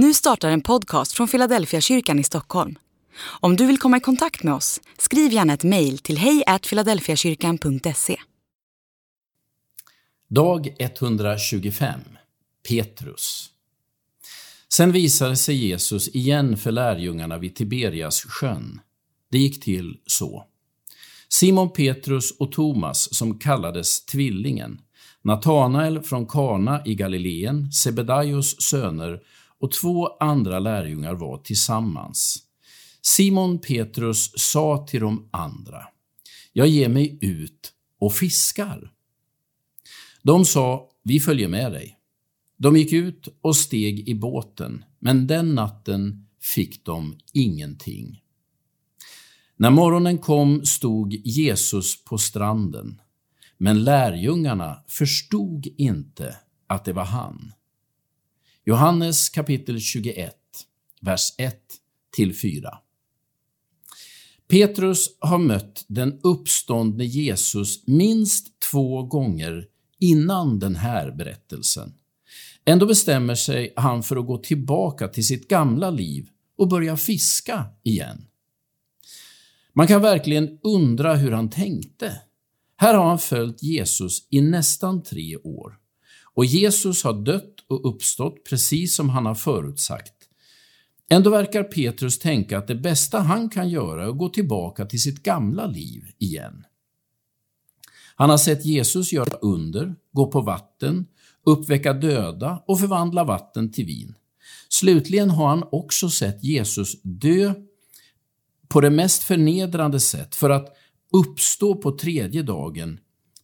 Nu 0.00 0.14
startar 0.14 0.50
en 0.50 0.60
podcast 0.60 1.12
från 1.12 1.28
Philadelphia 1.28 1.80
kyrkan 1.80 2.18
i 2.18 2.24
Stockholm. 2.24 2.78
Om 3.40 3.56
du 3.56 3.66
vill 3.66 3.78
komma 3.78 3.96
i 3.96 4.00
kontakt 4.00 4.42
med 4.42 4.54
oss, 4.54 4.80
skriv 4.98 5.32
gärna 5.32 5.52
ett 5.52 5.64
mejl 5.64 5.98
till 5.98 6.18
hejfiladelfiakyrkan.se. 6.18 8.16
Dag 10.28 10.76
125 10.78 12.00
Petrus 12.68 13.50
Sen 14.68 14.92
visade 14.92 15.36
sig 15.36 15.54
Jesus 15.54 16.08
igen 16.08 16.56
för 16.56 16.70
lärjungarna 16.70 17.38
vid 17.38 17.54
Tiberias 17.54 18.20
sjön. 18.20 18.80
Det 19.30 19.38
gick 19.38 19.64
till 19.64 19.96
så. 20.06 20.44
Simon 21.28 21.72
Petrus 21.72 22.30
och 22.38 22.52
Thomas, 22.52 23.14
som 23.14 23.38
kallades 23.38 24.06
Tvillingen, 24.06 24.80
Natanael 25.22 26.02
från 26.02 26.26
Kana 26.26 26.82
i 26.84 26.94
Galileen, 26.94 27.72
Sebedaios 27.72 28.62
söner 28.62 29.20
och 29.60 29.72
två 29.72 30.16
andra 30.20 30.58
lärjungar 30.58 31.14
var 31.14 31.38
tillsammans. 31.38 32.44
Simon 33.02 33.58
Petrus 33.58 34.32
sa 34.36 34.86
till 34.90 35.00
de 35.00 35.28
andra, 35.32 35.82
jag 36.52 36.68
ger 36.68 36.88
mig 36.88 37.18
ut 37.20 37.72
och 38.00 38.14
fiskar. 38.14 38.92
De 40.22 40.44
sa, 40.44 40.90
vi 41.02 41.20
följer 41.20 41.48
med 41.48 41.72
dig. 41.72 41.98
De 42.56 42.76
gick 42.76 42.92
ut 42.92 43.28
och 43.40 43.56
steg 43.56 44.08
i 44.08 44.14
båten, 44.14 44.84
men 44.98 45.26
den 45.26 45.54
natten 45.54 46.26
fick 46.40 46.84
de 46.84 47.18
ingenting. 47.32 48.22
När 49.56 49.70
morgonen 49.70 50.18
kom 50.18 50.64
stod 50.64 51.12
Jesus 51.14 52.04
på 52.04 52.18
stranden, 52.18 53.00
men 53.58 53.84
lärjungarna 53.84 54.84
förstod 54.88 55.66
inte 55.76 56.36
att 56.66 56.84
det 56.84 56.92
var 56.92 57.04
han. 57.04 57.52
Johannes 58.68 59.28
kapitel 59.28 59.80
21, 59.80 60.32
vers 61.00 61.34
1 61.38 61.54
4. 62.42 62.78
Petrus 64.48 65.08
har 65.20 65.38
mött 65.38 65.84
den 65.86 66.20
uppståndne 66.22 67.04
Jesus 67.04 67.86
minst 67.86 68.60
två 68.70 69.02
gånger 69.02 69.66
innan 69.98 70.58
den 70.58 70.76
här 70.76 71.10
berättelsen. 71.10 71.94
Ändå 72.64 72.86
bestämmer 72.86 73.34
sig 73.34 73.72
han 73.76 74.02
för 74.02 74.16
att 74.16 74.26
gå 74.26 74.38
tillbaka 74.38 75.08
till 75.08 75.26
sitt 75.26 75.48
gamla 75.48 75.90
liv 75.90 76.28
och 76.56 76.68
börja 76.68 76.96
fiska 76.96 77.66
igen. 77.82 78.26
Man 79.72 79.86
kan 79.86 80.02
verkligen 80.02 80.58
undra 80.62 81.14
hur 81.14 81.32
han 81.32 81.50
tänkte. 81.50 82.20
Här 82.76 82.94
har 82.94 83.04
han 83.04 83.18
följt 83.18 83.62
Jesus 83.62 84.26
i 84.30 84.40
nästan 84.40 85.02
tre 85.02 85.36
år. 85.36 85.78
Och 86.38 86.44
Jesus 86.44 87.04
har 87.04 87.12
dött 87.12 87.54
och 87.68 87.88
uppstått 87.88 88.44
precis 88.44 88.94
som 88.94 89.08
han 89.08 89.26
har 89.26 89.34
förutsagt. 89.34 90.14
Ändå 91.10 91.30
verkar 91.30 91.62
Petrus 91.62 92.18
tänka 92.18 92.58
att 92.58 92.66
det 92.66 92.74
bästa 92.74 93.20
han 93.20 93.48
kan 93.48 93.68
göra 93.68 94.04
är 94.04 94.08
att 94.08 94.18
gå 94.18 94.28
tillbaka 94.28 94.86
till 94.86 95.02
sitt 95.02 95.22
gamla 95.22 95.66
liv 95.66 96.04
igen. 96.18 96.64
Han 98.16 98.30
har 98.30 98.36
sett 98.38 98.64
Jesus 98.64 99.12
göra 99.12 99.36
under, 99.36 99.94
gå 100.12 100.26
på 100.26 100.40
vatten, 100.40 101.06
uppväcka 101.46 101.92
döda 101.92 102.62
och 102.66 102.80
förvandla 102.80 103.24
vatten 103.24 103.72
till 103.72 103.86
vin. 103.86 104.14
Slutligen 104.68 105.30
har 105.30 105.48
han 105.48 105.64
också 105.72 106.10
sett 106.10 106.44
Jesus 106.44 107.02
dö 107.02 107.54
på 108.68 108.80
det 108.80 108.90
mest 108.90 109.22
förnedrande 109.22 110.00
sätt 110.00 110.34
för 110.34 110.50
att 110.50 110.76
uppstå 111.12 111.74
på 111.74 111.98
tredje 111.98 112.42
dagen 112.42 113.00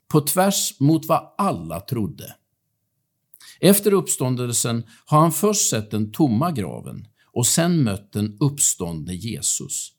på 0.08 0.20
tvärs 0.20 0.80
mot 0.80 1.06
vad 1.06 1.34
alla 1.38 1.80
trodde. 1.80 2.34
Efter 3.64 3.92
uppståndelsen 3.92 4.84
har 5.06 5.20
han 5.20 5.32
först 5.32 5.70
sett 5.70 5.90
den 5.90 6.12
tomma 6.12 6.52
graven 6.52 7.06
och 7.32 7.46
sen 7.46 7.82
mött 7.82 8.12
den 8.12 8.36
uppståndne 8.40 9.14
Jesus. 9.14 9.92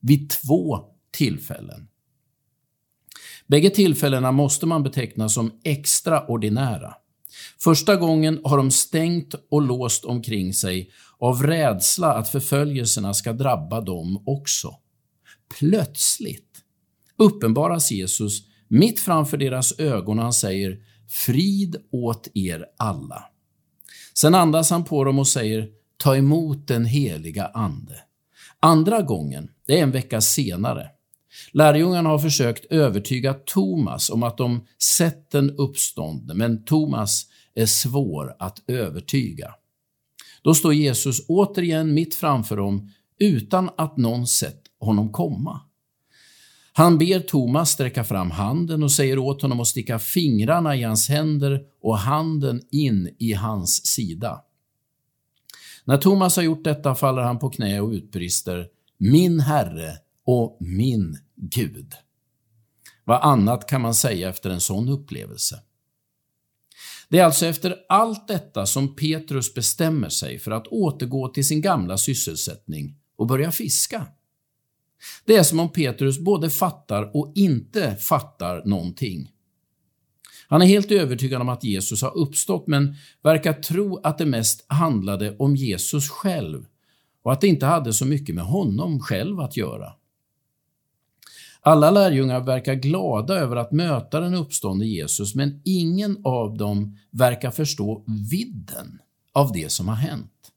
Vid 0.00 0.30
två 0.30 0.78
tillfällen. 1.12 1.88
Bägge 3.46 3.70
tillfällena 3.70 4.32
måste 4.32 4.66
man 4.66 4.82
beteckna 4.82 5.28
som 5.28 5.52
extraordinära. 5.64 6.94
Första 7.60 7.96
gången 7.96 8.40
har 8.44 8.56
de 8.56 8.70
stängt 8.70 9.34
och 9.50 9.62
låst 9.62 10.04
omkring 10.04 10.54
sig 10.54 10.90
av 11.18 11.42
rädsla 11.42 12.14
att 12.14 12.28
förföljelserna 12.28 13.14
ska 13.14 13.32
drabba 13.32 13.80
dem 13.80 14.22
också. 14.26 14.74
Plötsligt 15.58 16.62
uppenbaras 17.16 17.90
Jesus 17.90 18.42
mitt 18.68 19.00
framför 19.00 19.36
deras 19.36 19.78
ögon 19.78 20.18
och 20.18 20.24
han 20.24 20.32
säger 20.32 20.78
Frid 21.08 21.76
åt 21.90 22.28
er 22.34 22.66
alla. 22.76 23.24
Sen 24.14 24.34
andas 24.34 24.70
han 24.70 24.84
på 24.84 25.04
dem 25.04 25.18
och 25.18 25.28
säger 25.28 25.68
Ta 25.96 26.16
emot 26.16 26.66
den 26.66 26.84
heliga 26.84 27.46
Ande. 27.46 28.00
Andra 28.60 29.02
gången, 29.02 29.50
det 29.66 29.78
är 29.78 29.82
en 29.82 29.90
vecka 29.90 30.20
senare. 30.20 30.90
Lärjungarna 31.52 32.08
har 32.08 32.18
försökt 32.18 32.64
övertyga 32.64 33.34
Thomas 33.34 34.10
om 34.10 34.22
att 34.22 34.38
de 34.38 34.66
sett 34.98 35.30
den 35.30 35.50
uppståndne, 35.50 36.34
men 36.34 36.64
Thomas 36.64 37.26
är 37.54 37.66
svår 37.66 38.36
att 38.38 38.62
övertyga. 38.66 39.54
Då 40.42 40.54
står 40.54 40.74
Jesus 40.74 41.20
återigen 41.28 41.94
mitt 41.94 42.14
framför 42.14 42.56
dem 42.56 42.90
utan 43.18 43.70
att 43.76 43.96
någon 43.96 44.26
sett 44.26 44.62
honom 44.80 45.12
komma. 45.12 45.60
Han 46.78 46.98
ber 46.98 47.20
Thomas 47.20 47.70
sträcka 47.70 48.04
fram 48.04 48.30
handen 48.30 48.82
och 48.82 48.92
säger 48.92 49.18
åt 49.18 49.42
honom 49.42 49.60
att 49.60 49.66
sticka 49.66 49.98
fingrarna 49.98 50.76
i 50.76 50.82
hans 50.82 51.08
händer 51.08 51.62
och 51.82 51.98
handen 51.98 52.62
in 52.70 53.16
i 53.18 53.32
hans 53.32 53.86
sida. 53.86 54.42
När 55.84 55.96
Thomas 55.96 56.36
har 56.36 56.42
gjort 56.42 56.64
detta 56.64 56.94
faller 56.94 57.22
han 57.22 57.38
på 57.38 57.50
knä 57.50 57.80
och 57.80 57.90
utbrister 57.90 58.66
Min 58.98 59.40
Herre 59.40 59.92
och 60.24 60.56
min 60.60 61.18
Gud. 61.36 61.94
Vad 63.04 63.22
annat 63.22 63.66
kan 63.68 63.80
man 63.80 63.94
säga 63.94 64.28
efter 64.28 64.50
en 64.50 64.60
sån 64.60 64.88
upplevelse? 64.88 65.60
Det 67.08 67.18
är 67.18 67.24
alltså 67.24 67.46
efter 67.46 67.76
allt 67.88 68.28
detta 68.28 68.66
som 68.66 68.96
Petrus 68.96 69.54
bestämmer 69.54 70.08
sig 70.08 70.38
för 70.38 70.50
att 70.50 70.66
återgå 70.66 71.28
till 71.28 71.46
sin 71.46 71.60
gamla 71.60 71.98
sysselsättning 71.98 72.96
och 73.16 73.26
börja 73.26 73.52
fiska. 73.52 74.06
Det 75.24 75.36
är 75.36 75.42
som 75.42 75.60
om 75.60 75.72
Petrus 75.72 76.18
både 76.18 76.50
fattar 76.50 77.16
och 77.16 77.32
inte 77.34 77.96
fattar 77.96 78.62
någonting. 78.64 79.30
Han 80.48 80.62
är 80.62 80.66
helt 80.66 80.90
övertygad 80.90 81.40
om 81.40 81.48
att 81.48 81.64
Jesus 81.64 82.02
har 82.02 82.16
uppstått, 82.16 82.66
men 82.66 82.94
verkar 83.22 83.52
tro 83.52 84.00
att 84.02 84.18
det 84.18 84.26
mest 84.26 84.64
handlade 84.68 85.36
om 85.36 85.56
Jesus 85.56 86.10
själv 86.10 86.66
och 87.22 87.32
att 87.32 87.40
det 87.40 87.48
inte 87.48 87.66
hade 87.66 87.92
så 87.92 88.06
mycket 88.06 88.34
med 88.34 88.44
honom 88.44 89.00
själv 89.00 89.40
att 89.40 89.56
göra. 89.56 89.92
Alla 91.60 91.90
lärjungar 91.90 92.40
verkar 92.40 92.74
glada 92.74 93.34
över 93.34 93.56
att 93.56 93.72
möta 93.72 94.20
den 94.20 94.34
uppståndne 94.34 94.86
Jesus, 94.86 95.34
men 95.34 95.60
ingen 95.64 96.20
av 96.24 96.56
dem 96.56 96.98
verkar 97.10 97.50
förstå 97.50 98.04
vidden 98.30 98.98
av 99.32 99.52
det 99.52 99.72
som 99.72 99.88
har 99.88 99.94
hänt. 99.94 100.52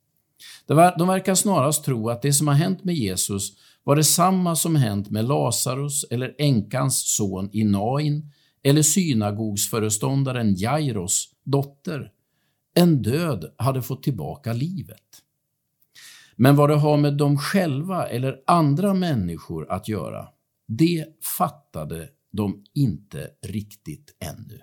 De 0.68 1.08
verkar 1.08 1.36
snarast 1.36 1.86
tro 1.86 2.10
att 2.10 2.22
det 2.22 2.34
som 2.34 2.48
har 2.48 2.56
hänt 2.56 2.84
med 2.84 2.96
Jesus 2.96 3.52
var 3.84 3.96
detsamma 3.96 4.56
som 4.56 4.76
hänt 4.76 5.10
med 5.10 5.26
Lazarus 5.26 6.06
eller 6.12 6.36
änkans 6.38 7.16
son 7.16 7.50
i 7.54 7.64
Nain 7.64 8.32
eller 8.64 8.82
synagogsföreståndaren 8.82 10.56
Jairos 10.56 11.30
dotter. 11.44 12.12
En 12.76 13.02
död 13.02 13.54
hade 13.58 13.82
fått 13.82 14.04
tillbaka 14.04 14.54
livet. 14.54 15.22
Men 16.36 16.56
vad 16.56 16.70
det 16.70 16.76
har 16.76 16.98
med 16.98 17.18
dem 17.18 17.38
själva 17.38 18.08
eller 18.08 18.42
andra 18.48 18.94
människor 18.94 19.72
att 19.72 19.88
göra, 19.88 20.28
det 20.68 21.06
fattade 21.38 22.10
de 22.32 22.64
inte 22.74 23.30
riktigt 23.48 24.16
ännu. 24.20 24.60